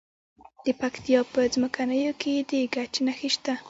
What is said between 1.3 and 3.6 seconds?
په څمکنیو کې د ګچ نښې شته.